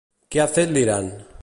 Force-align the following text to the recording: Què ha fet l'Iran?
Què 0.35 0.41
ha 0.45 0.49
fet 0.55 0.73
l'Iran? 0.77 1.13